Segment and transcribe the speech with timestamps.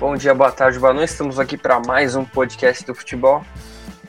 [0.00, 1.10] Bom dia, boa tarde, boa noite.
[1.10, 3.44] Estamos aqui para mais um podcast do futebol.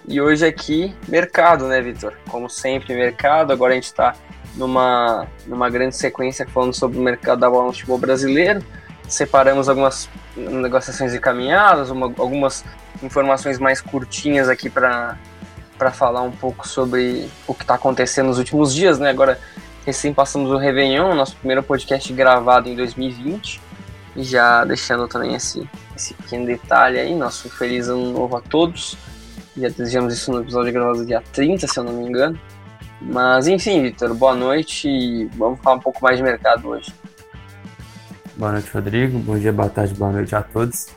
[0.08, 2.14] E hoje aqui, mercado, né, Vitor?
[2.30, 3.52] Como sempre, mercado.
[3.52, 4.16] Agora a gente está
[4.56, 8.64] numa, numa grande sequência falando sobre o mercado da bola no futebol brasileiro.
[9.06, 10.08] Separamos algumas
[10.38, 12.64] negociações encaminhadas, uma, algumas
[13.04, 15.18] informações mais curtinhas aqui para
[15.92, 19.10] falar um pouco sobre o que está acontecendo nos últimos dias, né?
[19.10, 19.38] Agora,
[19.86, 23.71] recém passamos o Réveillon, nosso primeiro podcast gravado em 2020.
[24.16, 28.98] Já deixando também esse, esse pequeno detalhe aí, nosso feliz ano novo a todos.
[29.56, 32.40] Já desejamos isso no episódio gravado dia 30, se eu não me engano.
[33.02, 36.94] Mas enfim, Vitor, boa noite e vamos falar um pouco mais de mercado hoje.
[38.36, 39.18] Boa noite, Rodrigo.
[39.20, 40.88] Bom dia, boa tarde, boa noite a todos.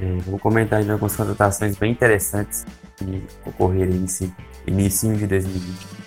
[0.00, 2.64] É, vou comentar algumas contratações bem interessantes
[2.96, 4.32] que ocorreram nesse
[4.66, 5.99] início de 2020.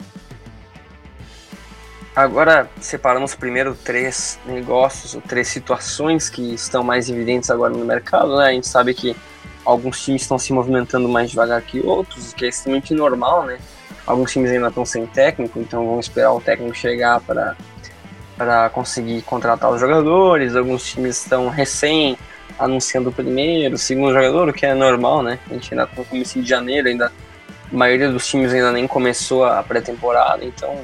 [2.15, 8.37] Agora separamos primeiro três negócios, ou três situações que estão mais evidentes agora no mercado,
[8.37, 8.49] né?
[8.49, 9.15] A gente sabe que
[9.65, 13.57] alguns times estão se movimentando mais devagar que outros, o que é extremamente normal, né?
[14.05, 17.55] Alguns times ainda estão sem técnico, então vão esperar o técnico chegar para
[18.37, 20.55] para conseguir contratar os jogadores.
[20.55, 22.17] Alguns times estão recém
[22.59, 25.39] anunciando o primeiro, o segundo jogador, o que é normal, né?
[25.49, 27.11] A gente ainda está no começo de janeiro, ainda
[27.71, 30.77] a maioria dos times ainda nem começou a pré-temporada, então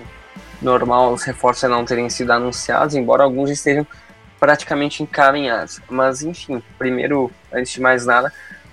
[0.62, 3.86] normal os reforços não terem sido anunciados, embora alguns estejam
[4.40, 5.82] praticamente encaminhados.
[5.90, 8.32] Mas enfim, primeiro, antes de mais nada,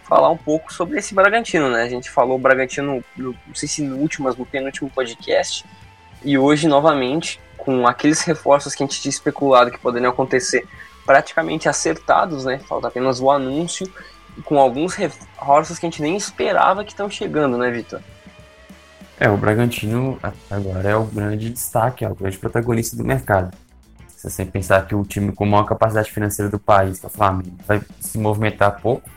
[0.09, 1.83] falar um pouco sobre esse Bragantino, né?
[1.83, 5.65] A gente falou Bragantino, no, não sei se no último, mas no penúltimo podcast,
[6.25, 10.67] e hoje novamente, com aqueles reforços que a gente tinha especulado que poderiam acontecer
[11.05, 12.59] praticamente acertados, né?
[12.59, 13.91] Falta apenas o anúncio,
[14.45, 18.01] com alguns reforços que a gente nem esperava que estão chegando, né, Vitor?
[19.19, 20.19] É, o Bragantino
[20.51, 23.57] agora é o grande destaque, é o grande protagonista do mercado.
[24.09, 27.81] Se você pensar que o time com maior capacidade financeira do país, o Flamengo, vai
[28.01, 29.09] se movimentar pouco,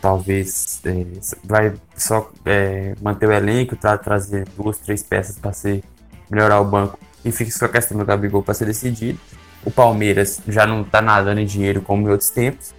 [0.00, 1.04] talvez é,
[1.44, 5.52] vai só é, manter o elenco, tá, trazer duas, três peças para
[6.30, 9.18] melhorar o banco e fica só a questão do Gabigol para ser decidido.
[9.64, 12.74] O Palmeiras já não está nadando em dinheiro como em outros tempos.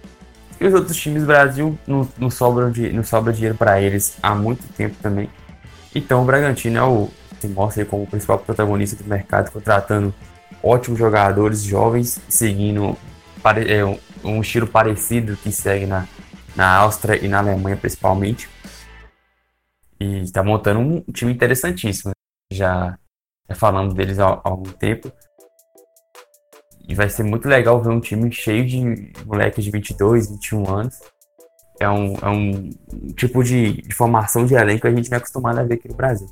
[0.60, 4.16] E os outros times do Brasil não, não, sobram de, não sobra dinheiro para eles
[4.22, 5.30] há muito tempo também.
[5.94, 7.08] Então o Bragantino é o,
[7.40, 10.14] se mostra como o principal protagonista do mercado, contratando
[10.62, 12.96] ótimos jogadores jovens, seguindo
[13.66, 16.06] é, um, um estilo parecido que segue na,
[16.54, 18.48] na Áustria e na Alemanha principalmente.
[19.98, 22.12] E está montando um time interessantíssimo.
[22.52, 22.98] Já,
[23.48, 25.12] já falamos deles há, há algum tempo.
[26.88, 30.98] E vai ser muito legal ver um time cheio de moleques de 22, 21 anos
[31.80, 32.70] é um, é um
[33.16, 35.88] tipo de, de formação de elenco que a gente não é acostumado a ver aqui
[35.88, 36.28] no Brasil.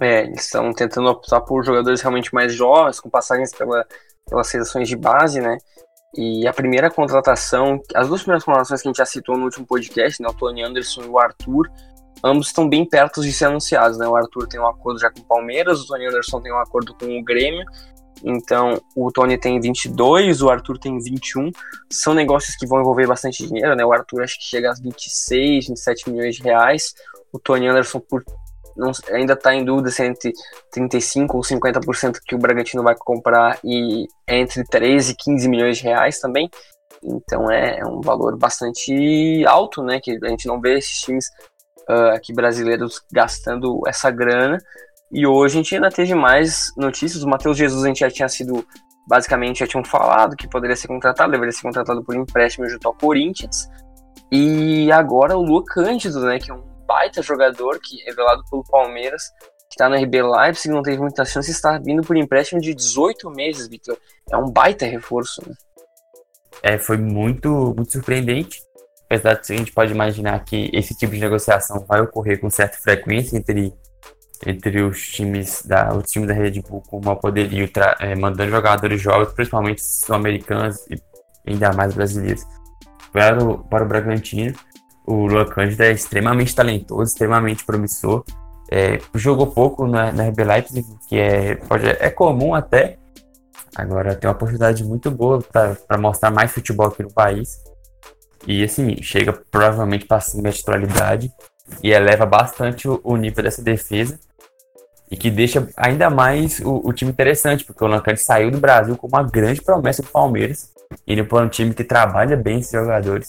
[0.00, 3.86] É, eles estão tentando optar por jogadores realmente mais jovens, com passagens pela,
[4.28, 5.56] pelas seleções de base, né?
[6.16, 9.66] E a primeira contratação, as duas primeiras contratações que a gente já citou no último
[9.66, 11.70] podcast, né, o Tony Anderson e o Arthur,
[12.24, 14.08] ambos estão bem perto de ser anunciados, né?
[14.08, 16.94] O Arthur tem um acordo já com o Palmeiras, o Tony Anderson tem um acordo
[16.94, 17.64] com o Grêmio,
[18.24, 21.50] então, o Tony tem 22, o Arthur tem 21.
[21.90, 23.84] São negócios que vão envolver bastante dinheiro, né?
[23.84, 26.94] O Arthur acho que chega a 26, 27 milhões de reais.
[27.32, 28.24] O Tony Anderson por,
[28.76, 30.32] não, ainda está em dúvida se é entre
[30.70, 35.78] 35 ou 50% que o Bragantino vai comprar e é entre 13 e 15 milhões
[35.78, 36.48] de reais também.
[37.02, 40.00] Então é, é um valor bastante alto, né?
[40.00, 41.26] Que a gente não vê esses times
[41.88, 44.58] uh, aqui brasileiros gastando essa grana.
[45.10, 47.22] E hoje a gente ainda teve mais notícias.
[47.22, 48.64] O Matheus Jesus a gente já tinha sido,
[49.06, 52.94] basicamente, já tinham falado que poderia ser contratado, deveria ser contratado por empréstimo junto ao
[52.94, 53.68] Corinthians.
[54.30, 59.22] E agora o Lua Cândido, né, que é um baita jogador, que revelado pelo Palmeiras,
[59.68, 63.30] que está no RB Leipzig, não teve muita chance, está vindo por empréstimo de 18
[63.30, 63.96] meses, Vitor.
[64.30, 65.54] É um baita reforço, né?
[66.62, 68.60] É, foi muito, muito surpreendente.
[69.04, 72.76] Apesar de a gente pode imaginar que esse tipo de negociação vai ocorrer com certa
[72.76, 73.72] frequência entre
[74.46, 77.68] entre os times da, o time da Red Bull com o poderio,
[78.00, 81.00] é, mandando jogadores jovens, principalmente sul-americanos e
[81.46, 82.46] ainda mais brasileiros,
[83.12, 84.54] para o, para o Bragantino.
[85.06, 88.24] O Luan Cândido é extremamente talentoso, extremamente promissor.
[88.70, 92.98] É, jogou pouco na, na RB Leipzig, que é, pode, é comum até.
[93.74, 97.56] Agora tem uma oportunidade muito boa para mostrar mais futebol aqui no país.
[98.46, 101.32] E assim, chega provavelmente para cima da titularidade
[101.82, 104.18] e eleva bastante o, o nível dessa defesa
[105.10, 108.96] e que deixa ainda mais o, o time interessante, porque o Lancante saiu do Brasil
[108.96, 110.72] com uma grande promessa do Palmeiras,
[111.06, 113.28] indo para um time que trabalha bem esses jogadores.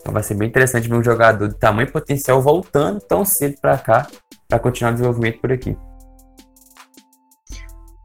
[0.00, 3.78] Então vai ser bem interessante ver um jogador de tamanho potencial voltando tão cedo para
[3.78, 4.06] cá,
[4.48, 5.76] para continuar o desenvolvimento por aqui.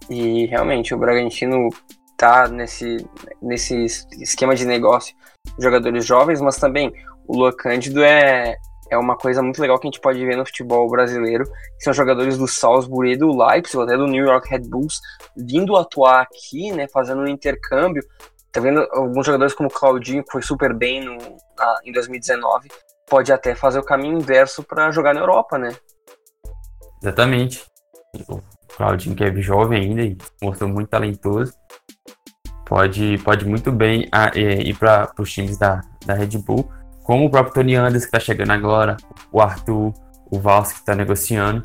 [0.09, 1.69] E realmente o Bragantino
[2.15, 2.97] tá nesse,
[3.41, 3.85] nesse
[4.19, 5.15] esquema de negócio
[5.59, 6.93] jogadores jovens, mas também
[7.27, 8.55] o Luan Cândido é,
[8.89, 11.43] é uma coisa muito legal que a gente pode ver no futebol brasileiro,
[11.79, 14.99] são jogadores do Salzburg e do Leipzig, até do New York Red Bulls,
[15.35, 18.03] vindo atuar aqui, né, fazendo um intercâmbio.
[18.51, 21.17] Tá vendo alguns jogadores como Claudinho, que foi super bem no,
[21.57, 22.69] na, em 2019,
[23.07, 25.75] pode até fazer o caminho inverso para jogar na Europa, né?
[27.01, 27.65] Exatamente.
[28.29, 28.41] O
[28.77, 31.53] Claudinho, que é jovem ainda e mostrou muito talentoso,
[32.65, 36.69] pode, pode muito bem ah, é, ir para os times da, da Red Bull
[37.05, 38.97] como o próprio Tony Anderson que está chegando agora,
[39.31, 39.93] o Arthur,
[40.31, 41.61] o Vals que está negociando.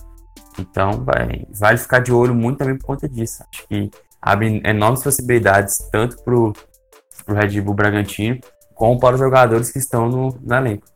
[0.59, 1.03] Então
[1.51, 3.43] vai, ficar de olho muito também por conta disso.
[3.51, 3.91] Acho que
[4.21, 6.53] abre enormes possibilidades tanto para o
[7.27, 8.39] Red Bull Bragantino
[8.75, 10.87] como para os jogadores que estão no, no elenco.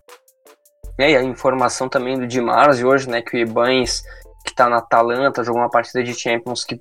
[0.99, 4.03] É, e a informação também do Dimars hoje, né, que o Ibanes,
[4.45, 6.81] que está na Atalanta, jogou uma partida de Champions que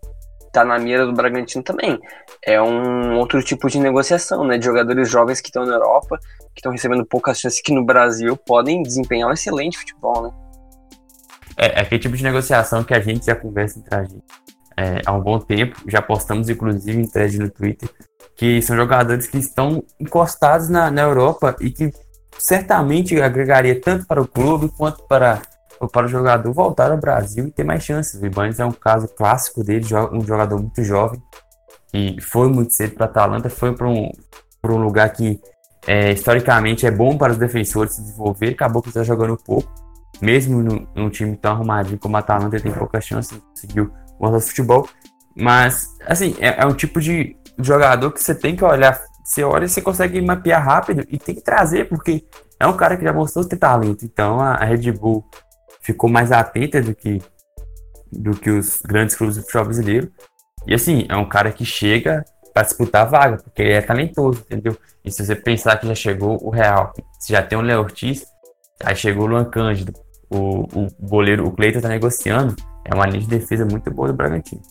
[0.54, 2.00] está na mira do Bragantino também.
[2.46, 6.20] É um outro tipo de negociação, né, de jogadores jovens que estão na Europa
[6.54, 10.30] que estão recebendo poucas chances que no Brasil podem desempenhar um excelente futebol, né?
[11.58, 14.24] É, é aquele tipo de negociação que a gente já conversa entre a gente
[14.78, 17.90] é, há um bom tempo, já postamos inclusive em thread no Twitter,
[18.36, 21.92] que são jogadores que estão encostados na, na Europa e que
[22.38, 25.42] certamente agregaria tanto para o clube quanto para,
[25.88, 28.22] para o jogador voltar ao Brasil e ter mais chances.
[28.22, 31.22] O Ibanez é um caso clássico dele, um jogador muito jovem,
[31.94, 34.12] e foi muito cedo para a Atalanta, foi para um,
[34.64, 35.40] um lugar que
[35.86, 39.72] é, historicamente é bom para os defensores se desenvolver, acabou que está jogando pouco,
[40.22, 40.62] mesmo
[40.96, 44.88] num, time tão arrumadinho como a Atalanta, tem pouca chance, conseguiu mostrar futebol,
[45.36, 49.66] mas, assim, é, é, um tipo de jogador que você tem que olhar, você olha
[49.66, 52.26] e você consegue mapear rápido e tem que trazer, porque
[52.60, 55.26] é um cara que já mostrou ter talento, então a Red Bull
[55.84, 57.22] ficou mais atenta do que,
[58.12, 60.12] do que os grandes clubes do futebol brasileiro,
[60.66, 64.42] e assim, é um cara que chega para disputar a vaga, porque ele é talentoso,
[64.42, 64.78] entendeu?
[65.04, 68.26] E se você pensar que já chegou o Real, você já tem o Léo Ortiz,
[68.82, 69.94] aí chegou o Luan Cândido,
[70.30, 74.14] o, o goleiro, o Cleiton tá negociando, é uma linha de defesa muito boa do
[74.14, 74.62] Bragantino.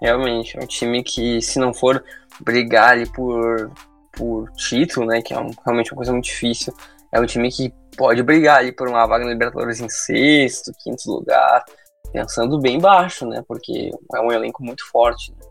[0.00, 2.02] Realmente, é um time que, se não for
[2.40, 3.70] brigar ali por,
[4.12, 6.72] por título, né, que é um, realmente uma coisa muito difícil,
[7.12, 11.10] é um time que pode brigar ali por uma vaga na Libertadores em sexto, quinto
[11.10, 11.64] lugar,
[12.12, 15.32] pensando bem baixo, né, porque é um elenco muito forte.
[15.32, 15.46] Né?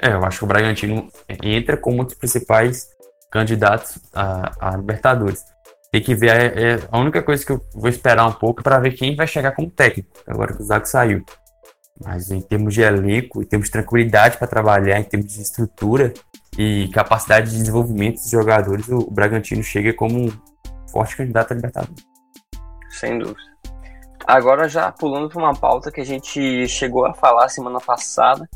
[0.00, 1.08] É, eu acho que o Bragantino
[1.42, 2.88] entra como um dos principais
[3.30, 5.44] candidatos a, a Libertadores.
[5.90, 8.78] Tem que ver, é, é, a única coisa que eu vou esperar um pouco para
[8.78, 11.24] ver quem vai chegar como técnico, agora que o Zago saiu.
[12.00, 16.12] Mas em termos de elenco, em termos de tranquilidade para trabalhar, em termos de estrutura
[16.56, 20.30] e capacidade de desenvolvimento dos jogadores, o, Bragantino chega como
[20.90, 22.06] forte candidato a Libertadores.
[22.90, 23.48] Sem dúvida.
[24.26, 28.48] Agora já pulando para uma pauta que a gente chegou a falar semana passada,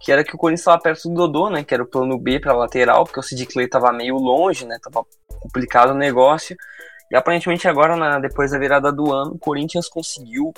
[0.00, 1.62] que era que o Corinthians estava perto do Dodô, né?
[1.62, 4.78] Que era o plano B para lateral, porque o Sid Clay estava meio longe, né?
[4.82, 5.04] Tava
[5.40, 6.56] complicado o negócio.
[7.10, 10.52] E aparentemente agora, na, depois da virada do ano, o Corinthians conseguiu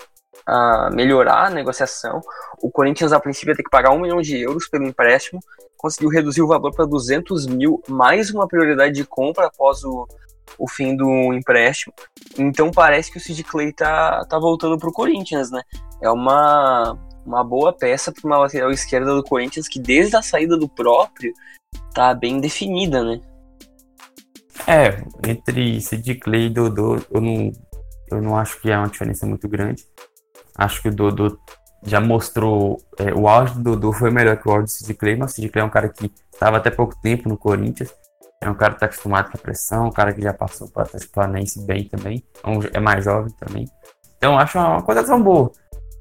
[0.48, 2.20] uh, melhorar a negociação.
[2.62, 5.40] O Corinthians, a princípio, ia ter que pagar um milhão de euros pelo empréstimo,
[5.76, 10.06] conseguiu reduzir o valor para 200 mil, mais uma prioridade de compra após o,
[10.58, 11.92] o fim do empréstimo.
[12.38, 15.62] Então parece que o Sid Clay tá, tá voltando pro Corinthians, né?
[16.02, 20.56] É uma, uma boa peça para uma lateral esquerda do Corinthians que desde a saída
[20.56, 21.32] do próprio
[21.94, 23.20] tá bem definida, né?
[24.66, 27.52] É, entre Sid Clay e Dodô, eu não,
[28.10, 29.84] eu não acho que é uma diferença muito grande.
[30.56, 31.38] Acho que o Dodô
[31.84, 32.82] já mostrou.
[32.98, 35.34] É, o auge do Dodô foi melhor que o auge do Sid Clay, mas o
[35.36, 37.94] Sid Clay é um cara que estava até pouco tempo no Corinthians.
[38.40, 40.84] É um cara que está acostumado com a pressão, um cara que já passou para
[40.84, 42.24] o Paranaense bem também.
[42.44, 43.66] É, é mais jovem também.
[44.16, 45.50] Então acho uma coisa tão boa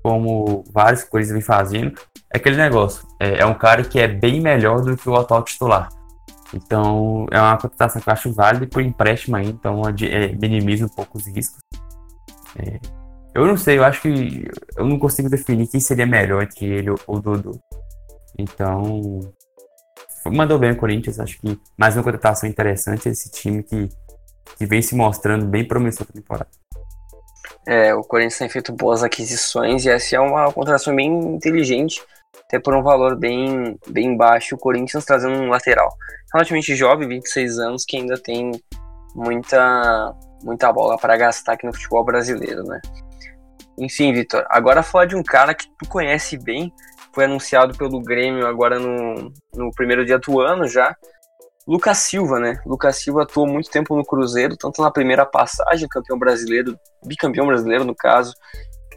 [0.07, 1.99] como vários coisas vem fazendo,
[2.33, 3.05] é aquele negócio.
[3.19, 5.89] É, é, um cara que é bem melhor do que o atual titular.
[6.53, 10.89] Então, é uma contratação que eu acho válida por empréstimo aí, então é, minimiza um
[10.89, 11.59] pouco os riscos.
[12.57, 12.79] É,
[13.35, 16.89] eu não sei, eu acho que eu não consigo definir quem seria melhor entre ele
[16.89, 17.59] ou o Dudu.
[18.39, 19.19] Então,
[20.31, 23.89] mandou bem o Corinthians, acho que mais uma contratação interessante esse time que,
[24.57, 26.49] que vem se mostrando bem promissor na temporada.
[27.65, 32.01] É, o Corinthians tem feito boas aquisições e essa é uma contratação bem inteligente,
[32.45, 34.55] até por um valor bem, bem baixo.
[34.55, 35.89] O Corinthians trazendo um lateral
[36.33, 38.51] relativamente jovem, 26 anos, que ainda tem
[39.13, 42.79] muita, muita bola para gastar aqui no futebol brasileiro, né?
[43.77, 46.73] Enfim, Vitor, agora falar de um cara que tu conhece bem,
[47.13, 50.95] foi anunciado pelo Grêmio agora no, no primeiro dia do ano já,
[51.67, 52.61] Lucas Silva, né?
[52.65, 57.83] Lucas Silva atuou muito tempo no Cruzeiro, tanto na primeira passagem, campeão brasileiro, bicampeão brasileiro
[57.83, 58.33] no caso,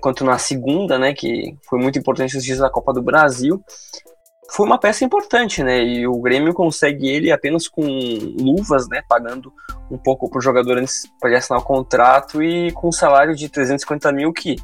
[0.00, 1.12] quanto na segunda, né?
[1.12, 3.60] Que foi muito importante os dias da Copa do Brasil.
[4.52, 5.82] foi uma peça importante, né?
[5.82, 9.02] E o Grêmio consegue ele apenas com luvas, né?
[9.08, 9.52] Pagando
[9.90, 13.48] um pouco para o jogador antes para assinar o contrato e com um salário de
[13.48, 14.54] 350 mil que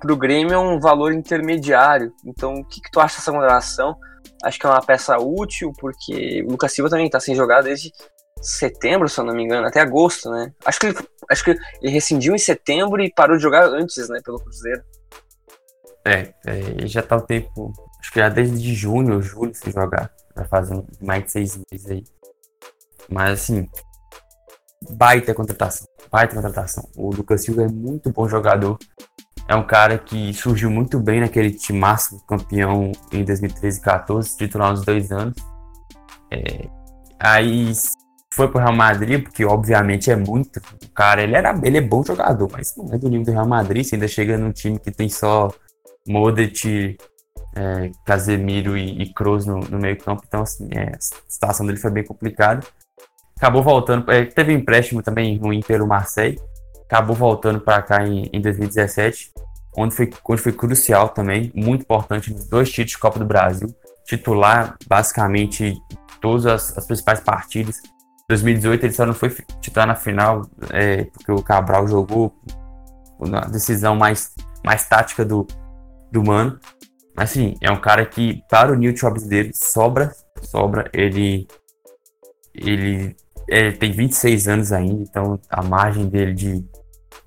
[0.00, 2.12] para o Grêmio é um valor intermediário.
[2.24, 3.94] Então, o que, que tu acha dessa contratação?
[4.42, 7.92] Acho que é uma peça útil, porque o Lucas Silva também está sem jogar desde
[8.40, 10.52] setembro, se eu não me engano, até agosto, né?
[10.64, 10.98] Acho que ele,
[11.30, 14.82] acho que ele rescindiu em setembro e parou de jogar antes, né, pelo Cruzeiro.
[16.06, 20.44] É, é já tá o tempo, acho que já desde junho julho sem jogar, já
[20.46, 22.04] fazem mais de seis meses aí.
[23.10, 23.68] Mas assim,
[24.90, 26.88] baita contratação, baita contratação.
[26.96, 28.78] O Lucas Silva é muito bom jogador,
[29.50, 34.36] é um cara que surgiu muito bem naquele time máximo campeão em 2013 e 14,
[34.36, 35.34] titular uns dois anos.
[36.30, 36.68] É,
[37.18, 37.72] aí
[38.32, 40.60] foi pro Real Madrid, porque obviamente é muito.
[40.84, 43.48] O cara, ele, era, ele é bom jogador, mas não é do nível do Real
[43.48, 43.82] Madrid.
[43.82, 45.52] Você ainda chega num time que tem só
[46.06, 46.96] Modric,
[47.56, 50.22] é, Casemiro e, e Kroos no, no meio-campo.
[50.28, 52.64] Então, assim, é, a situação dele foi bem complicada.
[53.36, 54.08] Acabou voltando.
[54.12, 56.38] É, teve um empréstimo também ruim pelo Marseille.
[56.90, 59.30] Acabou voltando para cá em, em 2017,
[59.76, 63.68] onde foi, onde foi crucial também, muito importante nos dois títulos de Copa do Brasil.
[64.04, 65.74] Titular basicamente
[66.20, 67.80] todas as, as principais partidas
[68.30, 69.30] 2018 ele só não foi
[69.60, 72.32] titular na final é, porque o Cabral jogou
[73.18, 74.32] na decisão mais,
[74.64, 75.46] mais tática do,
[76.12, 76.58] do Mano.
[77.16, 80.88] Mas assim, é um cara que para o Newton dele sobra, sobra.
[80.92, 81.48] Ele,
[82.54, 83.16] ele,
[83.48, 86.64] ele tem 26 anos ainda, então a margem dele de,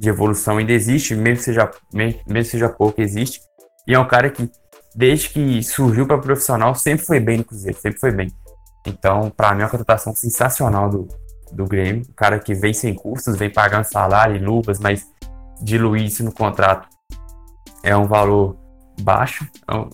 [0.03, 3.39] de evolução ainda existe, mesmo seja, mesmo seja pouco, existe.
[3.87, 4.51] E é um cara que,
[4.93, 8.27] desde que surgiu para profissional, sempre foi bem no Cruzeiro, sempre foi bem.
[8.85, 11.07] Então, para mim, é uma contratação sensacional do,
[11.53, 12.03] do Grêmio.
[12.09, 15.07] O cara que vem sem custos, vem pagando salário e luvas, mas
[15.61, 16.89] diluir isso no contrato
[17.81, 18.57] é um valor
[19.01, 19.47] baixo.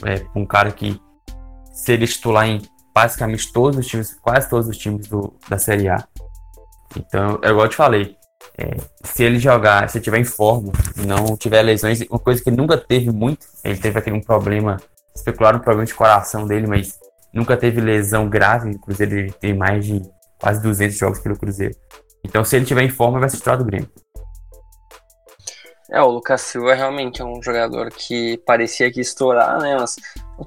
[0.05, 0.99] É, é um cara que
[1.71, 2.63] seria titular em
[2.95, 6.03] basicamente todos os times, quase todos os times do, da Série A.
[6.97, 8.17] Então, é igual eu te falei,
[8.58, 12.58] é, se ele jogar, se tiver em forma, não tiver lesões, uma coisa que ele
[12.58, 14.77] nunca teve muito, ele teve aquele um problema,
[15.15, 17.00] especular um problema de coração dele, mas
[17.34, 18.72] nunca teve lesão grave.
[18.72, 20.01] O Cruzeiro ele tem mais de
[20.39, 21.75] quase 200 jogos pelo Cruzeiro.
[22.24, 23.89] Então, se ele tiver em forma, vai ser titular do Grêmio.
[25.91, 29.75] É, o Lucas Silva realmente é um jogador que parecia que estourar, né?
[29.79, 29.96] Mas,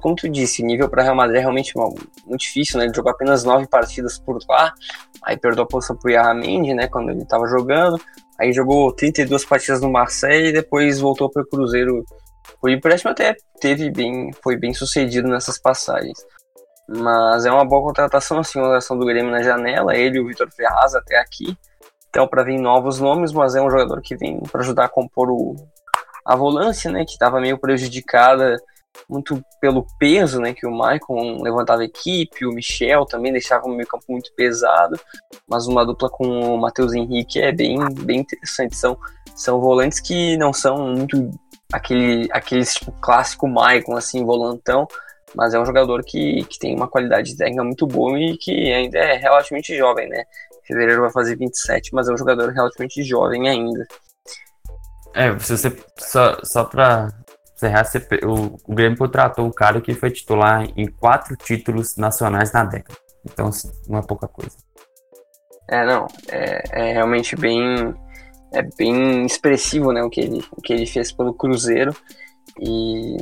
[0.01, 2.85] como tu disse, nível para Real Madrid é realmente muito difícil, né?
[2.85, 4.73] Ele jogou apenas nove partidas por lá,
[5.25, 6.87] aí perdeu a posição pro Yarramendi, né?
[6.87, 7.99] Quando ele estava jogando,
[8.39, 12.03] aí jogou 32 partidas no Marseille e depois voltou para o Cruzeiro.
[12.61, 16.17] O empréstimo até teve bem, foi bem sucedido nessas passagens.
[16.87, 20.27] Mas é uma boa contratação, assim, a contratação do Grêmio na janela, ele e o
[20.27, 21.57] Vitor Ferraz até aqui.
[22.09, 25.31] Então, para vir novos nomes, mas é um jogador que vem para ajudar a compor
[25.31, 25.55] o,
[26.25, 28.57] a volância, né, que estava meio prejudicada
[29.09, 33.69] muito pelo peso, né, que o Maicon levantava a equipe, o Michel também deixava o
[33.69, 34.99] meio campo muito pesado,
[35.47, 38.75] mas uma dupla com o Matheus Henrique é bem, bem interessante.
[38.75, 38.97] São,
[39.35, 41.31] são volantes que não são muito
[41.71, 44.87] aquele, aquele tipo, clássico Maicon, assim, volantão,
[45.35, 48.99] mas é um jogador que, que tem uma qualidade técnica muito boa e que ainda
[48.99, 50.23] é relativamente jovem, né?
[50.65, 53.85] Fevereiro vai fazer 27, mas é um jogador relativamente jovem ainda.
[55.13, 57.09] É, se você só, só pra
[58.23, 62.97] o, o Grêmio contratou um cara que foi titular em quatro títulos nacionais na década.
[63.25, 64.55] Então, assim, não é pouca coisa.
[65.69, 67.93] É, não, é, é realmente bem
[68.51, 71.95] é bem expressivo, né, o que ele, o que ele fez pelo Cruzeiro
[72.59, 73.17] e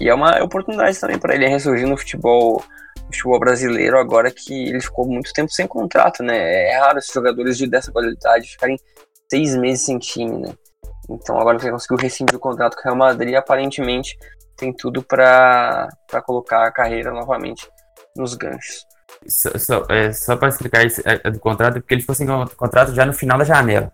[0.00, 2.62] e é uma oportunidade também para ele ressurgir no futebol,
[2.96, 6.70] no futebol brasileiro agora que ele ficou muito tempo sem contrato, né?
[6.70, 8.78] É raro esses jogadores de dessa qualidade ficarem
[9.30, 10.54] seis meses sem time, né?
[11.10, 14.16] Então agora que ele conseguiu rescindir o contrato com o Real Madrid, aparentemente
[14.56, 15.88] tem tudo para
[16.24, 17.68] colocar a carreira novamente
[18.16, 18.86] nos ganchos.
[19.26, 22.26] Só, só, é, só para explicar isso é, é do contrato, porque ele ficou sem
[22.56, 23.92] contrato já no final da janela.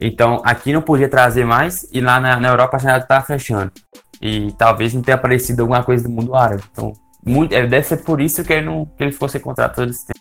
[0.00, 3.72] Então aqui não podia trazer mais e lá na, na Europa a janela estava fechando.
[4.20, 6.62] E talvez não tenha aparecido alguma coisa do mundo árabe.
[6.70, 6.92] Então,
[7.24, 10.06] muito, é, deve ser por isso que ele, não, que ele fosse contratado todo esse
[10.06, 10.20] tempo.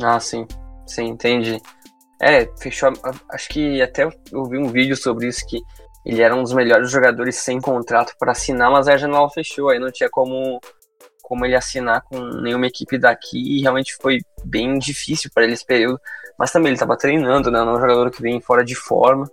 [0.00, 0.46] Ah, sim.
[0.86, 1.60] Sim, entendi.
[2.20, 2.92] É, fechou.
[3.30, 5.58] Acho que até eu vi um vídeo sobre isso que
[6.04, 9.78] ele era um dos melhores jogadores sem contrato para assinar, mas a janela fechou, aí
[9.78, 10.60] não tinha como,
[11.22, 15.66] como ele assinar com nenhuma equipe daqui e realmente foi bem difícil para ele esse
[15.66, 16.00] período.
[16.38, 17.58] Mas também ele estava treinando, né?
[17.60, 19.28] Não é um jogador que vem fora de forma.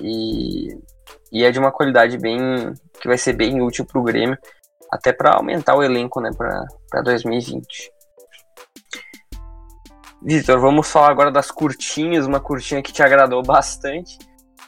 [0.00, 0.78] E
[1.32, 2.38] e é de uma qualidade bem
[3.00, 4.36] que vai ser bem útil para o Grêmio,
[4.90, 7.92] até para aumentar o elenco né, para 2020.
[10.22, 14.18] Vitor, vamos falar agora das curtinhas, uma curtinha que te agradou bastante,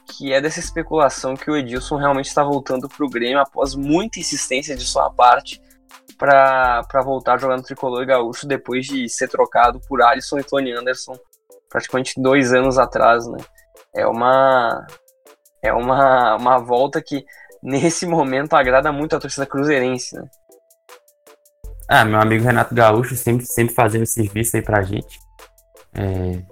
[0.06, 4.18] que é dessa especulação que o Edilson realmente está voltando para o Grêmio após muita
[4.18, 5.61] insistência de sua parte
[6.18, 11.16] para voltar jogando tricolor gaúcho depois de ser trocado por Alisson e Tony Anderson
[11.68, 13.38] praticamente dois anos atrás, né?
[13.94, 14.87] É uma
[15.62, 17.25] é uma, uma volta que
[17.62, 20.25] nesse momento agrada muito a torcida cruzeirense, né?
[21.88, 25.18] Ah, meu amigo Renato Gaúcho sempre, sempre fazendo serviço aí pra gente.
[25.95, 26.43] É...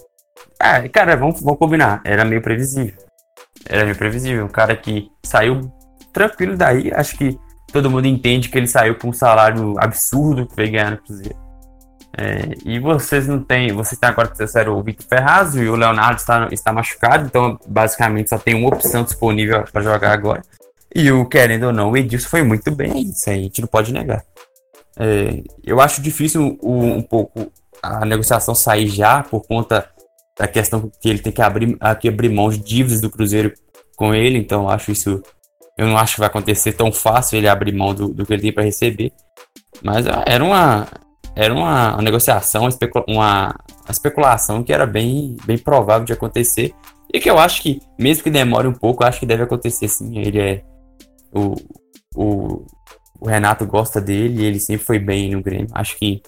[0.58, 2.00] Ah, cara, vamos, vamos combinar.
[2.04, 2.94] Era meio previsível.
[3.68, 4.44] Era meio previsível.
[4.44, 5.72] Um cara que saiu
[6.12, 6.92] tranquilo daí.
[6.92, 7.38] Acho que
[7.72, 11.38] todo mundo entende que ele saiu com um salário absurdo que veio ganhar no Cruzeiro.
[12.16, 13.72] É, e vocês não têm.
[13.72, 17.58] Vocês têm agora que trouxeram o Vitor Ferraz e o Leonardo está, está machucado, então
[17.66, 20.42] basicamente só tem uma opção disponível para jogar agora.
[20.94, 23.68] E o querendo ou não, o Edilson foi muito bem, isso aí a gente não
[23.68, 24.24] pode negar.
[24.98, 29.88] É, eu acho difícil um pouco a negociação sair já por conta
[30.38, 33.52] da questão que ele tem que abrir, aqui abrir mão de dívidas do Cruzeiro
[33.96, 35.22] com ele, então acho isso
[35.80, 38.42] eu não acho que vai acontecer tão fácil ele abrir mão do, do que ele
[38.42, 39.12] tem para receber.
[39.82, 40.86] Mas ah, era uma,
[41.34, 43.54] era uma, uma negociação, uma, uma,
[43.88, 46.74] especulação que era bem, bem provável de acontecer.
[47.12, 50.18] E que eu acho que, mesmo que demore um pouco, acho que deve acontecer sim.
[50.18, 50.62] Ele é.
[51.32, 51.54] O,
[52.14, 52.66] o,
[53.18, 55.68] o Renato gosta dele ele sempre foi bem no Grêmio.
[55.72, 56.20] Acho que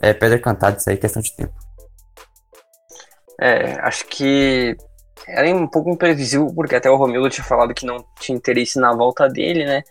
[0.00, 1.54] é pedra cantada isso aí, questão de tempo.
[3.40, 4.76] É, acho que
[5.26, 8.92] era um pouco imprevisível, porque até o Romildo tinha falado que não tinha interesse na
[8.92, 9.82] volta dele, né?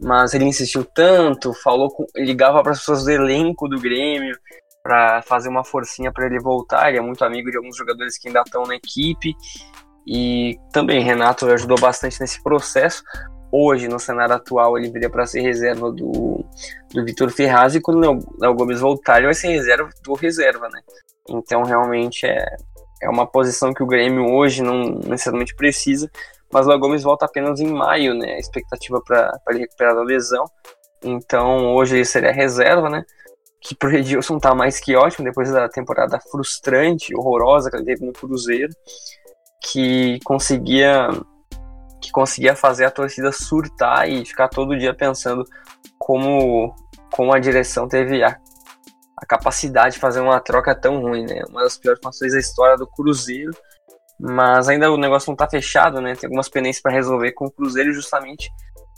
[0.00, 4.36] Mas ele insistiu tanto, falou com, ligava para as pessoas do elenco do Grêmio
[4.82, 6.88] para fazer uma forcinha para ele voltar.
[6.88, 9.34] Ele é muito amigo de alguns jogadores que ainda estão na equipe.
[10.06, 13.02] E também Renato ajudou bastante nesse processo.
[13.52, 16.44] Hoje, no cenário atual, ele viria para ser reserva do,
[16.92, 17.74] do Vitor Ferraz.
[17.74, 20.80] E quando o Léo Gomes voltar, ele vai ser reserva do reserva, né?
[21.28, 22.44] Então, realmente, é,
[23.02, 26.10] é uma posição que o Grêmio hoje não necessariamente precisa,
[26.52, 28.34] mas o Gomes volta apenas em maio, né?
[28.34, 30.44] A expectativa para ele recuperar da lesão.
[31.02, 33.04] Então hoje ele seria reserva, né?
[33.60, 38.04] Que pro Edilson tá mais que ótimo depois da temporada frustrante, horrorosa que ele teve
[38.04, 38.72] no Cruzeiro,
[39.62, 41.08] que conseguia
[42.00, 45.44] que conseguia fazer a torcida surtar e ficar todo dia pensando
[45.98, 46.74] como
[47.12, 48.38] como a direção teve a
[49.20, 51.42] a capacidade de fazer uma troca tão ruim, né?
[51.50, 53.50] Uma das piores formações da história do Cruzeiro.
[54.18, 56.14] Mas ainda o negócio não tá fechado, né?
[56.14, 58.50] Tem algumas pendências para resolver com o Cruzeiro justamente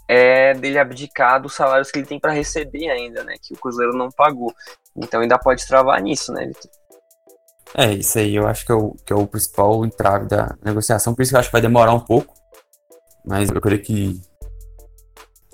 [0.09, 3.35] é dele abdicar dos salários que ele tem para receber ainda, né?
[3.41, 4.53] Que o Cruzeiro não pagou.
[4.97, 6.71] Então ainda pode travar nisso, né, Vitor?
[7.75, 11.15] É, isso aí eu acho que é, o, que é o principal entrave da negociação,
[11.15, 12.32] por isso que eu acho que vai demorar um pouco.
[13.27, 14.21] Mas eu creio que,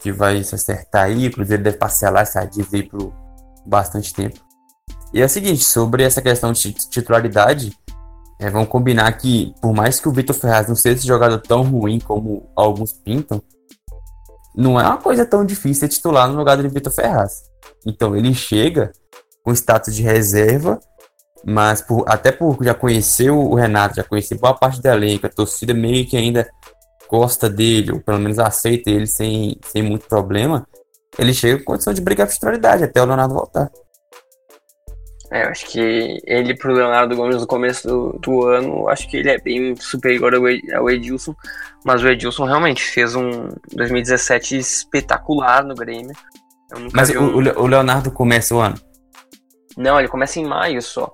[0.00, 3.12] que vai se acertar aí, o Cruzeiro deve parcelar essa dívida aí por
[3.66, 4.40] bastante tempo.
[5.12, 7.76] E é o seguinte, sobre essa questão de titularidade,
[8.40, 11.62] é, vamos combinar que, por mais que o Vitor Ferraz não seja esse jogador tão
[11.62, 13.42] ruim como alguns pintam,
[14.54, 17.42] não é uma coisa tão difícil ser titular no lugar do Vitor Ferraz.
[17.86, 18.92] Então ele chega
[19.42, 20.78] com status de reserva,
[21.44, 25.30] mas por, até por já conhecer o Renato, já conhecer boa parte da elenco, a
[25.30, 26.48] torcida meio que ainda
[27.08, 30.66] gosta dele, ou pelo menos aceita ele sem, sem muito problema,
[31.18, 33.70] ele chega com condição de brigar por titularidade até o Leonardo voltar.
[35.30, 39.18] É, eu acho que ele pro Leonardo Gomes no começo do, do ano, acho que
[39.18, 40.32] ele é bem superior
[40.74, 41.34] ao Edilson,
[41.84, 46.14] mas o Edilson realmente fez um 2017 espetacular no Grêmio.
[46.92, 47.36] Mas o, um...
[47.36, 48.76] o Leonardo começa o ano?
[49.76, 51.12] Não, ele começa em maio só.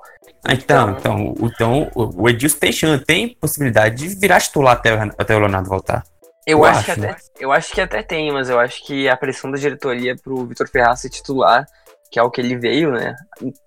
[0.48, 5.38] Então, então, então, o Edilson tem chance, tem possibilidade de virar titular até, até o
[5.38, 6.04] Leonardo voltar.
[6.46, 9.08] Eu, eu acho, acho, que até, eu acho que até tem, mas eu acho que
[9.08, 11.66] a pressão da diretoria pro Vitor Ferraz ser titular
[12.14, 13.16] que é o que ele veio, né?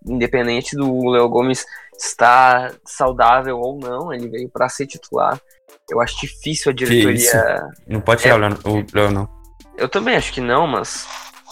[0.05, 1.65] Independente do Léo Gomes
[1.97, 5.37] estar saudável ou não, ele veio para ser titular.
[5.89, 7.67] Eu acho difícil a diretoria.
[7.85, 9.29] Não pode tirar é, o Léo, não.
[9.77, 11.05] Eu também acho que não, mas.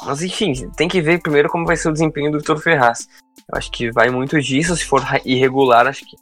[0.03, 3.07] Mas enfim, tem que ver primeiro como vai ser o desempenho do Vitor Ferraz.
[3.51, 4.75] Eu acho que vai muito disso.
[4.75, 6.15] Se for irregular, acho que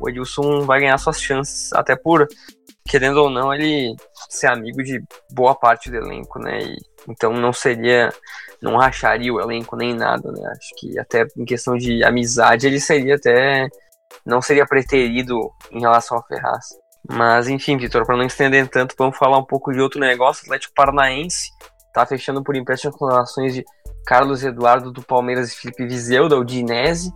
[0.00, 1.72] o Edilson vai ganhar suas chances.
[1.72, 2.26] Até por,
[2.86, 3.96] querendo ou não, ele
[4.28, 6.60] ser amigo de boa parte do elenco, né?
[6.62, 6.76] E,
[7.08, 8.12] então não seria
[8.60, 10.40] não racharia o elenco nem nada, né?
[10.50, 13.68] Acho que até em questão de amizade ele seria até
[14.24, 16.66] não seria preterido em relação ao Ferraz.
[17.08, 20.42] Mas enfim, Vitor, para não estender tanto, vamos falar um pouco de outro negócio.
[20.44, 21.50] Atlético Paranaense
[22.00, 23.64] tá fechando por empréstimo com relações de
[24.06, 27.12] Carlos Eduardo do Palmeiras e Felipe Vizeu da Udinese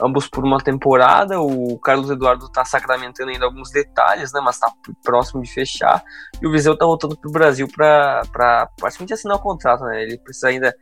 [0.00, 1.40] ambos por uma temporada.
[1.40, 4.40] O Carlos Eduardo está sacramentando ainda alguns detalhes, né?
[4.42, 6.02] Mas está próximo de fechar.
[6.40, 8.22] E o Viseu está voltando para o Brasil para
[8.78, 10.02] praticamente assinar o contrato, né?
[10.02, 10.74] Ele precisa ainda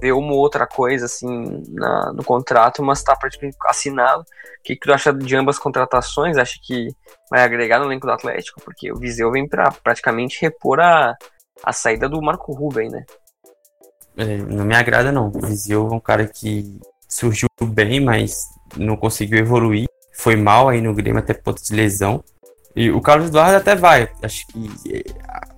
[0.00, 4.22] ver uma ou outra coisa assim na, no contrato, mas está praticamente assinado.
[4.22, 6.36] O que, que tu acha de ambas contratações?
[6.36, 6.88] Acha que
[7.30, 8.60] vai agregar no elenco do Atlético?
[8.62, 11.14] Porque o Viseu vem para praticamente repor a,
[11.64, 13.04] a saída do Marco Ruben, né?
[14.16, 15.28] é, não me agrada não.
[15.28, 18.36] O Viseu é um cara que surgiu bem, mas
[18.76, 19.86] não conseguiu evoluir.
[20.14, 22.24] Foi mal aí no Grêmio até ponto de lesão.
[22.74, 24.08] E o Carlos Eduardo até vai.
[24.22, 25.02] Acho que é,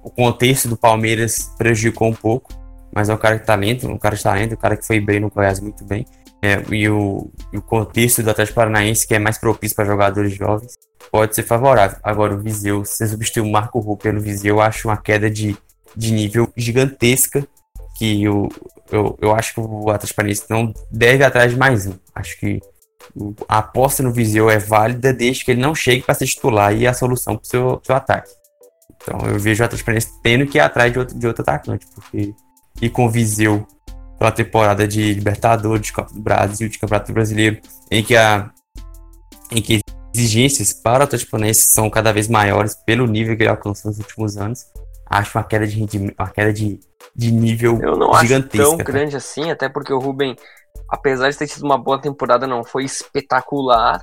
[0.03, 2.53] o contexto do Palmeiras prejudicou um pouco.
[2.93, 5.21] Mas é um cara de talento, um cara de talento, um cara que foi bem
[5.21, 6.07] no Goiás muito bem.
[6.43, 10.33] É, e, o, e o contexto do Atlético Paranaense, que é mais propício para jogadores
[10.33, 10.73] jovens,
[11.11, 11.99] pode ser favorável.
[12.03, 15.29] Agora, o Viseu, se você substituir o Marco Rô pelo Viseu, eu acho uma queda
[15.29, 15.57] de,
[15.97, 17.47] de nível gigantesca.
[17.97, 18.49] Que eu,
[18.91, 21.95] eu, eu acho que o Atlético Paranaense não deve atrás de mais um.
[22.15, 22.61] Acho que
[23.49, 26.87] a aposta no Viseu é válida desde que ele não chegue para ser titular e
[26.87, 28.31] a solução para o seu, seu ataque.
[29.03, 31.87] Então eu vejo o Atlético Paranaense tendo que ir atrás de outro, de outro atacante,
[31.95, 32.35] porque
[32.81, 33.67] ir com o Viseu
[34.19, 38.51] pela temporada de Libertadores, de Copa do Brasil, de Campeonato Brasileiro, em que a
[39.51, 39.81] em que
[40.15, 43.99] exigências para o Atlético Paranaense são cada vez maiores pelo nível que ele alcançou nos
[43.99, 44.67] últimos anos.
[45.09, 46.81] Acho uma queda de rendimento, uma queda de,
[47.15, 48.63] de nível Eu não gigantesca.
[48.63, 50.37] acho tão grande assim, até porque o Ruben,
[50.91, 54.01] apesar de ter tido uma boa temporada, não foi espetacular.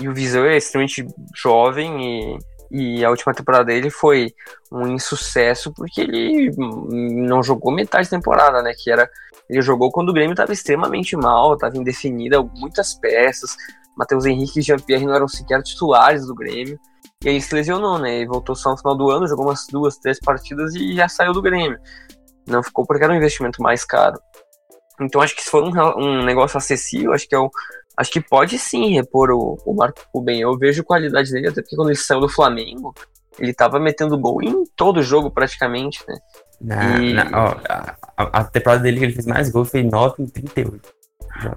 [0.00, 2.38] E o Viseu é extremamente jovem e
[2.76, 4.34] e a última temporada dele foi
[4.72, 8.72] um insucesso porque ele não jogou metade da temporada, né?
[8.76, 9.08] Que era.
[9.48, 13.56] Ele jogou quando o Grêmio estava extremamente mal, estava indefinida muitas peças.
[13.96, 16.76] Matheus Henrique e Jean-Pierre não eram sequer titulares do Grêmio.
[17.24, 18.20] E aí se lesionou, né?
[18.20, 21.32] E voltou só no final do ano, jogou umas duas, três partidas e já saiu
[21.32, 21.78] do Grêmio.
[22.46, 24.20] Não ficou porque era um investimento mais caro.
[25.00, 27.50] Então acho que se for um, um negócio acessível, acho que é o,
[27.96, 30.40] acho que pode sim repor o, o Marco Ruben.
[30.40, 32.94] Eu vejo a qualidade dele, até porque quando ele saiu do Flamengo,
[33.38, 36.16] ele tava metendo gol em todo jogo praticamente, né?
[36.60, 37.12] Não, e...
[37.12, 37.56] não, ó,
[38.16, 40.94] a, a, temporada dele que ele fez mais gols foi 9 em 38.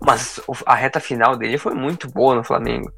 [0.01, 2.91] Mas a reta final dele foi muito boa no Flamengo.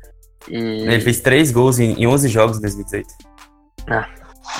[0.48, 0.58] E...
[0.58, 3.08] Ele fez 3 gols em, em 11 jogos em 2018.
[3.88, 4.08] Ah,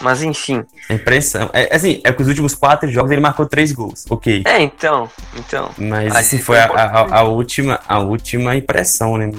[0.02, 0.64] mas enfim.
[0.90, 1.50] A impressão.
[1.54, 4.06] É, assim, é que os últimos quatro jogos ele marcou três gols.
[4.10, 4.44] Ok.
[4.46, 5.10] É, então.
[5.36, 9.30] então Mas assim foi a, a, a, última, a última impressão, né?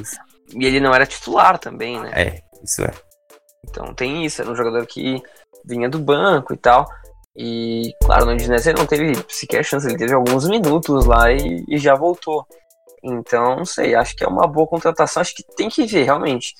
[0.54, 2.10] E ele não era titular também, né?
[2.14, 2.90] É, isso é.
[3.68, 5.22] Então tem isso, era um jogador que
[5.64, 6.88] vinha do banco e tal.
[7.36, 11.64] E, claro, no Udinese ele não teve sequer chance, ele teve alguns minutos lá e,
[11.68, 12.44] e já voltou.
[13.02, 16.54] Então, não sei, acho que é uma boa contratação, acho que tem que ver, realmente.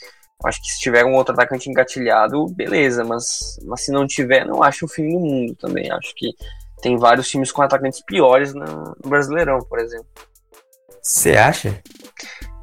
[0.45, 4.63] Acho que se tiver um outro atacante engatilhado, beleza, mas, mas se não tiver, não
[4.63, 5.91] acho o fim do mundo também.
[5.93, 6.31] Acho que
[6.81, 10.09] tem vários times com atacantes piores no, Brasileirão, por exemplo.
[11.03, 11.79] Você acha?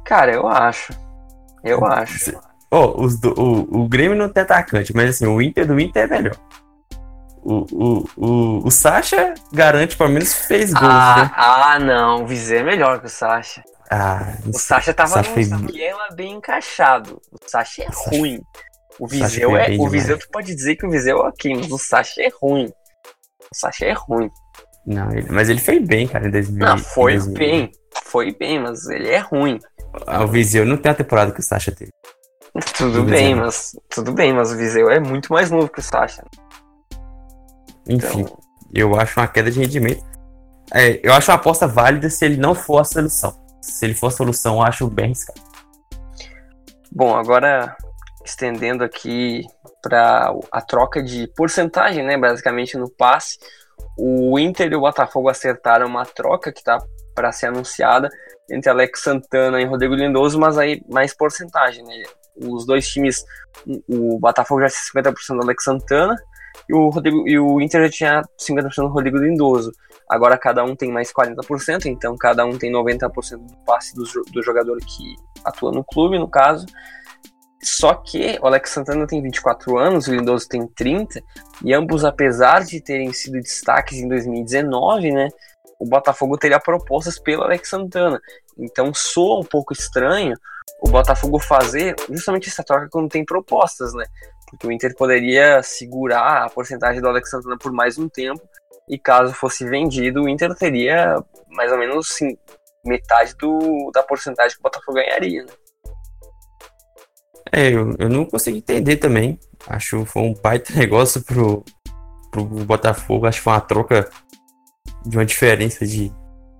[0.04, 0.92] Cara, eu acho.
[1.62, 2.18] Eu acho.
[2.18, 2.38] Cê...
[2.70, 6.04] Oh, os do, o, o Grêmio não tem atacante, mas assim, o Inter do Inter
[6.04, 6.36] é melhor.
[7.50, 10.84] O, o, o, o Sacha garante, pelo menos, fez gols.
[10.84, 11.30] Ah, né?
[11.34, 12.24] ah não.
[12.24, 13.64] O Vizé é melhor que o Sacha.
[13.90, 17.18] Ah, o Sacha tava Sacha num esquema bem encaixado.
[17.32, 18.10] O Sacha é Sacha...
[18.10, 18.38] ruim.
[19.00, 19.76] O Viseu é.
[19.78, 22.66] O Viseu tu pode dizer que o Viseu é ok, mas o Sacha é ruim.
[23.50, 24.28] O Sacha é ruim.
[24.84, 26.66] Não, ele, mas ele foi bem, cara, em 2000.
[26.66, 27.38] Não, foi 2000.
[27.38, 27.72] bem.
[28.04, 29.58] Foi bem, mas ele é ruim.
[30.06, 31.92] Ah, o Viseu não tem a temporada que o Sacha teve.
[32.76, 33.70] Tudo bem, mas.
[33.88, 36.22] Tudo bem, mas o Viseu é muito mais novo que o Sacha.
[37.88, 38.38] Enfim, então...
[38.74, 40.04] eu acho uma queda de rendimento.
[40.72, 44.08] É, eu acho uma aposta válida se ele não for a solução se ele for
[44.08, 45.40] a solução, eu acho bem arriscado.
[46.90, 47.76] Bom, agora
[48.24, 49.42] estendendo aqui
[49.82, 53.38] para a troca de porcentagem, né, basicamente no passe,
[53.96, 56.78] o Inter e o Botafogo acertaram uma troca que está
[57.14, 58.08] para ser anunciada
[58.50, 62.02] entre Alex Santana e Rodrigo Lindoso, mas aí mais porcentagem, né?
[62.36, 63.24] Os dois times,
[63.88, 66.16] o Botafogo já tinha 50% do Alex Santana
[66.68, 69.72] e o, Rodrigo, e o Inter já tinha 50% do Rodrigo Lindoso.
[70.08, 74.42] Agora cada um tem mais 40%, então cada um tem 90% do passe do, do
[74.42, 76.66] jogador que atua no clube, no caso.
[77.62, 81.20] Só que o Alex Santana tem 24 anos, o Lindoso tem 30,
[81.64, 85.28] e ambos, apesar de terem sido destaques em 2019, né,
[85.78, 88.20] o Botafogo teria propostas pelo Alex Santana.
[88.58, 90.36] Então soa um pouco estranho
[90.80, 94.04] o Botafogo fazer justamente essa troca quando tem propostas, né?
[94.50, 98.40] Porque o Inter poderia segurar a porcentagem do Alex Santana por mais um tempo
[98.88, 102.36] e caso fosse vendido, o Inter teria mais ou menos sim,
[102.84, 105.44] metade do, da porcentagem que o Botafogo ganharia.
[105.44, 105.52] Né?
[107.52, 109.38] É, eu, eu não consigo entender também.
[109.66, 111.64] Acho que foi um baita negócio pro,
[112.30, 113.26] pro Botafogo.
[113.26, 114.08] Acho que foi uma troca
[115.04, 116.12] de uma diferença de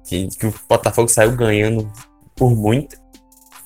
[0.04, 1.90] que o Botafogo saiu ganhando
[2.34, 2.96] por muito.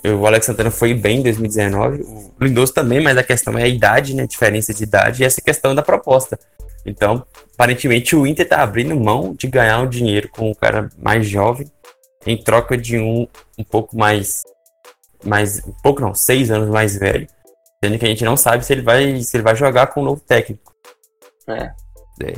[0.04, 3.68] O Alex Santana foi bem em 2019, o Lindoso também, mas a questão é a
[3.68, 4.24] idade, né?
[4.24, 6.38] A diferença de idade e essa questão da proposta.
[6.84, 11.28] Então, aparentemente, o Inter tá abrindo mão de ganhar um dinheiro com um cara mais
[11.28, 11.70] jovem
[12.26, 14.42] em troca de um um pouco mais.
[15.24, 17.28] mais um pouco não, seis anos mais velho.
[17.84, 20.04] Sendo que a gente não sabe se ele vai, se ele vai jogar com um
[20.04, 20.72] novo técnico.
[21.48, 21.72] É.
[22.22, 22.34] é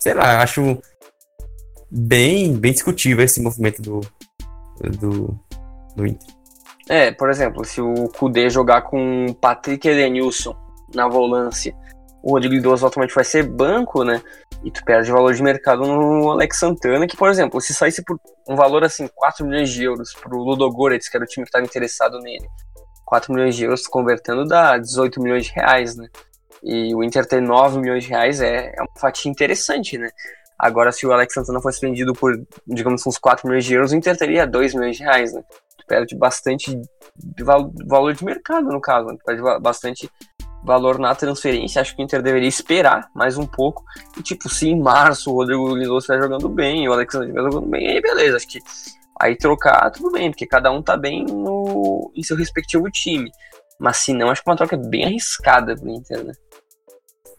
[0.00, 0.82] sei lá, acho.
[1.88, 4.00] bem, bem discutível esse movimento do,
[4.98, 5.38] do,
[5.94, 6.41] do Inter.
[6.88, 10.56] É, por exemplo, se o Kudê jogar com Patrick Edenilson
[10.94, 11.74] na volância,
[12.22, 14.22] o Rodrigo Lindoso automaticamente vai ser banco, né?
[14.62, 18.18] E tu perde valor de mercado no Alex Santana, que, por exemplo, se saísse por
[18.48, 21.64] um valor assim, 4 milhões de euros pro Ludogorets, que era o time que estava
[21.64, 22.46] interessado nele,
[23.04, 26.08] 4 milhões de euros convertendo dá 18 milhões de reais, né?
[26.62, 30.08] E o Inter ter 9 milhões de reais é, é uma fatia interessante, né?
[30.62, 33.96] Agora, se o Alex Santana fosse vendido por, digamos, uns 4 milhões de euros, o
[33.96, 35.42] Inter teria 2 milhões de reais, né?
[35.76, 36.80] Tu perde bastante
[37.88, 39.16] valor de mercado, no caso, né?
[39.18, 40.08] Tu perde bastante
[40.62, 41.82] valor na transferência.
[41.82, 43.82] Acho que o Inter deveria esperar mais um pouco.
[44.16, 47.68] E, tipo, se em março o Rodrigo Lindoso estiver jogando bem, o Alexandre estiver jogando
[47.68, 48.36] bem, aí beleza.
[48.36, 48.60] Acho que
[49.20, 53.32] aí trocar, tudo bem, porque cada um tá bem no, em seu respectivo time.
[53.80, 56.32] Mas se não, acho que uma troca é bem arriscada pro Inter, né?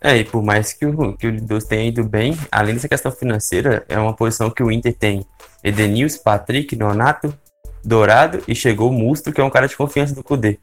[0.04, 3.10] É, e por mais que o, que o Lindoso tenha ido bem, além dessa questão
[3.10, 5.26] financeira, é uma posição que o Inter tem
[5.64, 7.34] Edenilson, Patrick, Nonato,
[7.82, 10.60] Dourado e chegou o Musto, que é um cara de confiança do Cudê.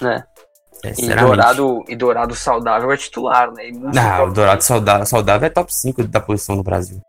[0.00, 0.22] É.
[0.84, 3.70] É, e, Dourado, e Dourado saudável é titular, né?
[3.72, 7.00] não, o Dourado saudável, saudável é top 5 da posição no Brasil.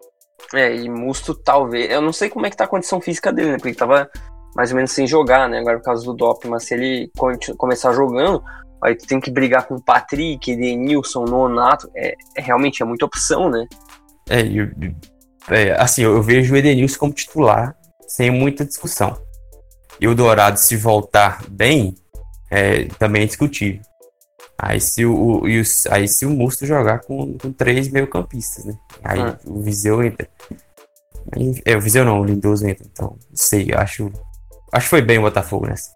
[0.53, 1.89] É, e Musto talvez.
[1.89, 3.57] Eu não sei como é que tá a condição física dele, né?
[3.57, 4.09] Porque ele tava
[4.55, 5.59] mais ou menos sem jogar, né?
[5.59, 7.11] Agora por causa do doping, mas se ele
[7.57, 8.43] começar jogando,
[8.83, 11.89] aí tu tem que brigar com o Patrick, Denilson, Nonato.
[11.95, 13.65] É, é realmente é muita opção, né?
[14.29, 14.69] É, eu,
[15.49, 17.75] é assim, eu vejo o Edenilson como titular,
[18.07, 19.17] sem muita discussão.
[19.99, 21.95] E o Dourado, se voltar bem,
[22.49, 23.81] é, também é discutível.
[24.57, 25.45] Aí se o, o,
[25.89, 28.77] aí se o Musto jogar com, com três meio campistas, né?
[29.03, 29.37] Aí ah.
[29.45, 30.29] o Viseu entra.
[31.31, 32.85] Aí, é, o Viseu não, o Lindoso entra.
[32.89, 34.11] Então, não sei, acho.
[34.71, 35.91] Acho que foi bem o Botafogo nessa.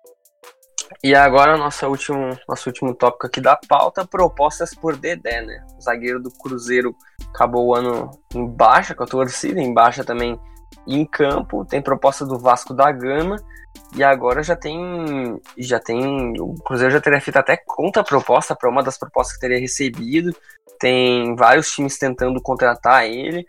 [1.04, 5.66] E agora nosso último, nosso último tópico aqui da pauta, propostas por Dedé, né?
[5.78, 6.96] O zagueiro do Cruzeiro
[7.34, 10.40] acabou o ano em baixa com a torcida, em baixa também
[10.88, 13.38] em campo, tem proposta do Vasco da Gama
[13.96, 15.40] e agora já tem.
[15.58, 16.34] Já tem.
[16.40, 20.36] O Cruzeiro já teria feito até conta proposta para uma das propostas que teria recebido.
[20.80, 23.46] Tem vários times tentando contratar ele.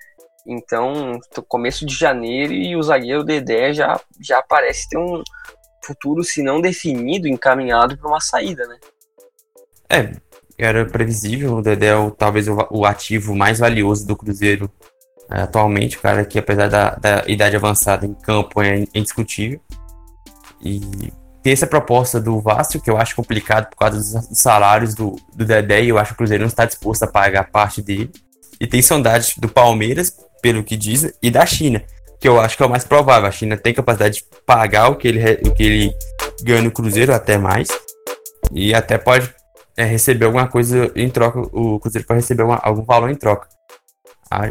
[0.46, 5.22] Então, começo de janeiro e o zagueiro Dedé já, já parece ter um
[5.88, 8.76] futuro, se não definido, encaminhado para uma saída, né?
[9.90, 10.12] É,
[10.58, 11.56] era previsível.
[11.56, 14.70] O Dedé é o, talvez o, o ativo mais valioso do Cruzeiro
[15.30, 15.96] é, atualmente.
[15.96, 19.60] O cara que, apesar da, da idade avançada em campo, é indiscutível.
[20.60, 20.80] E
[21.42, 25.44] ter essa proposta do Vasco, que eu acho complicado por causa dos salários do, do
[25.44, 28.10] Dedé, e eu acho que o Cruzeiro não está disposto a pagar parte dele.
[28.60, 31.82] E tem sondagem do Palmeiras, pelo que dizem, e da China,
[32.20, 33.28] que eu acho que é o mais provável.
[33.28, 35.92] A China tem capacidade de pagar o que ele, o que ele
[36.42, 37.68] ganha no Cruzeiro, até mais.
[38.52, 39.32] E até pode
[39.76, 41.40] é, receber alguma coisa em troca.
[41.52, 43.48] O Cruzeiro pode receber uma, algum valor em troca.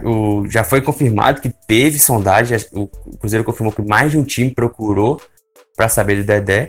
[0.03, 2.57] o, já foi confirmado que teve sondagem.
[2.71, 5.21] O Cruzeiro confirmou que mais de um time procurou
[5.75, 6.67] para saber do Dedé.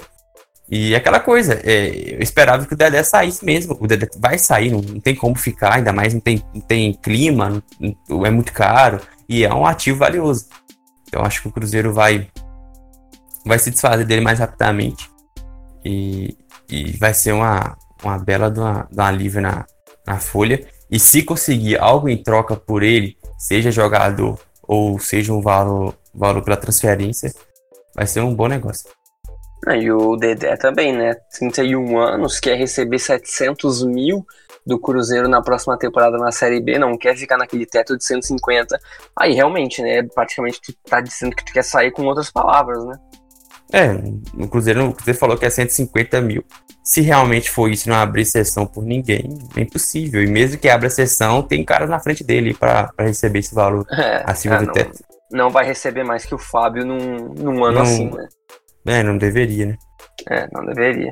[0.70, 3.78] E aquela coisa, é, eu esperava que o Dedé saísse mesmo.
[3.80, 6.92] O Dedé vai sair, não, não tem como ficar, ainda mais não tem, não tem
[6.92, 10.46] clima, não, é muito caro e é um ativo valioso.
[11.08, 12.28] Então acho que o Cruzeiro vai
[13.44, 15.10] vai se desfazer dele mais rapidamente
[15.84, 16.36] e,
[16.68, 19.64] e vai ser uma, uma bela de uma, de uma alívio na,
[20.06, 20.66] na folha.
[20.90, 26.42] E se conseguir algo em troca por ele, seja jogador ou seja um valor, valor
[26.42, 27.32] pela transferência,
[27.94, 28.90] vai ser um bom negócio.
[29.66, 31.14] E o Dedé também, né?
[31.38, 34.26] 31 anos, quer receber 700 mil
[34.68, 38.78] do Cruzeiro na próxima temporada na Série B, não quer ficar naquele teto de 150.
[39.18, 40.02] Aí realmente, né?
[40.02, 42.94] Praticamente tu tá dizendo que tu quer sair com outras palavras, né?
[43.72, 43.92] É,
[44.34, 46.44] o Cruzeiro, o Cruzeiro falou que é 150 mil.
[46.84, 50.22] Se realmente for isso, não abrir sessão por ninguém, é impossível.
[50.22, 54.22] E mesmo que abra sessão, tem cara na frente dele para receber esse valor é,
[54.26, 55.04] acima é, do não, teto.
[55.32, 58.28] Não vai receber mais que o Fábio num, num ano não, assim, né?
[58.86, 59.76] É, não deveria, né?
[60.28, 61.10] É, não deveria.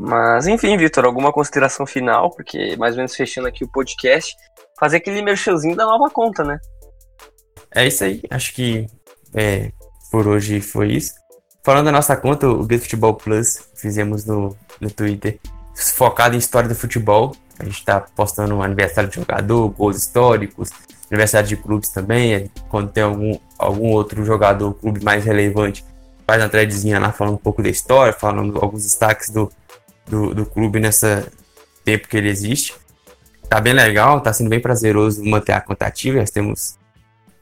[0.00, 2.30] Mas, enfim, Vitor, alguma consideração final?
[2.30, 4.32] Porque, mais ou menos fechando aqui o podcast,
[4.78, 6.56] fazer aquele merchanzinho da nova conta, né?
[7.74, 8.22] É isso aí.
[8.30, 8.86] Acho que
[9.34, 9.72] é,
[10.12, 11.14] por hoje foi isso.
[11.64, 15.40] Falando da nossa conta, o Get Futebol Plus, fizemos no, no Twitter,
[15.74, 17.34] focado em história do futebol.
[17.58, 20.70] A gente está postando aniversário de jogador, gols históricos,
[21.10, 22.48] aniversário de clubes também.
[22.68, 25.84] Quando tem algum, algum outro jogador, clube mais relevante,
[26.24, 29.50] faz uma threadzinha lá falando um pouco da história, falando alguns destaques do,
[30.08, 31.26] do, do clube nessa
[31.84, 32.74] tempo que ele existe.
[33.48, 36.18] Tá bem legal, tá sendo bem prazeroso manter a conta ativa.
[36.18, 36.78] Nós temos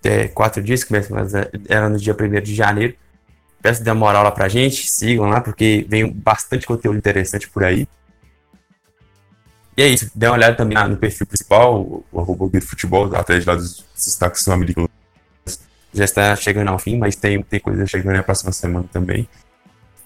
[0.04, 2.94] é, quatro dias, começa, é, era no dia 1 de janeiro.
[3.60, 7.88] Peço dar moral lá pra gente, sigam lá, porque vem bastante conteúdo interessante por aí.
[9.76, 13.54] E é isso, dê uma olhada também no perfil principal, o arroba Futebol, atrás lá
[13.56, 14.88] dos destaques sul-americanos
[15.96, 19.26] já está chegando ao fim, mas tem, tem coisa chegando na próxima semana também.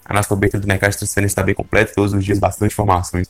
[0.05, 3.29] A nossa cobertura do mercado de transferência está bem completa, todos os dias bastante informações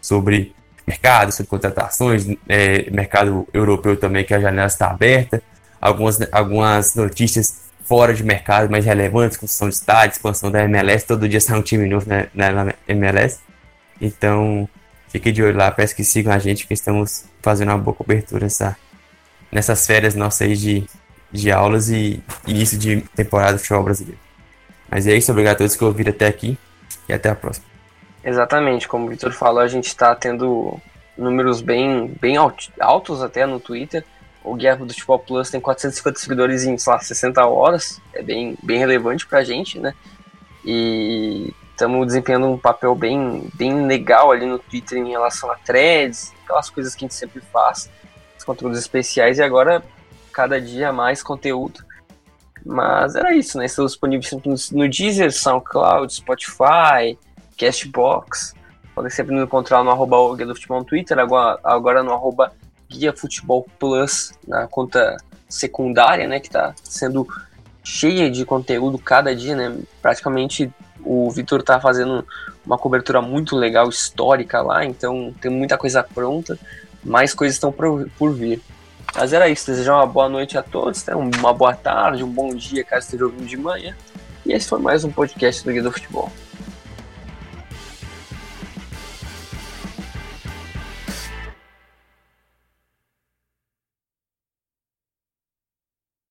[0.00, 0.54] sobre
[0.86, 5.42] mercado, sobre contratações, é, mercado europeu também, que a janela está aberta,
[5.80, 11.28] algumas, algumas notícias fora de mercado mais relevantes, construção de estádio, expansão da MLS, todo
[11.28, 13.38] dia sai um time novo na, na MLS.
[14.00, 14.68] Então,
[15.08, 18.44] fique de olho lá, peço que sigam a gente, que estamos fazendo uma boa cobertura
[18.44, 18.76] nessa,
[19.50, 20.86] nessas férias nossas aí de,
[21.32, 24.25] de aulas e início de temporada do futebol brasileiro.
[24.90, 26.58] Mas é isso, obrigado a todos que ouviram até aqui
[27.08, 27.66] e até a próxima.
[28.24, 30.80] Exatamente, como o Vitor falou, a gente está tendo
[31.16, 34.04] números bem, bem altos até no Twitter.
[34.42, 38.00] O Guerra do Futebol Plus tem 450 seguidores em, sei lá, 60 horas.
[38.14, 39.94] É bem, bem relevante pra gente, né?
[40.64, 46.32] E estamos desempenhando um papel bem, bem legal ali no Twitter em relação a threads,
[46.42, 47.90] aquelas coisas que a gente sempre faz,
[48.36, 49.84] os conteúdos especiais, e agora
[50.32, 51.84] cada dia mais conteúdo.
[52.66, 53.66] Mas era isso, né?
[53.66, 57.16] Estamos disponíveis no Deezer, SoundCloud, Spotify,
[57.56, 58.54] Castbox.
[58.92, 62.52] Podem sempre nos encontrar no arroba Guia do Futebol no Twitter, agora, agora no arroba
[62.88, 65.16] Guia Futebol Plus, na conta
[65.48, 66.40] secundária, né?
[66.40, 67.26] Que está sendo
[67.84, 69.78] cheia de conteúdo cada dia, né?
[70.02, 70.72] Praticamente
[71.04, 72.26] o Vitor tá fazendo
[72.64, 76.58] uma cobertura muito legal, histórica lá, então tem muita coisa pronta,
[77.04, 78.60] mais coisas estão por vir.
[79.14, 81.14] Mas era isso, desejar uma boa noite a todos, né?
[81.14, 83.96] uma boa tarde, um bom dia, caso esteja ouvindo de manhã.
[84.44, 86.30] E esse foi mais um podcast do Guia do Futebol.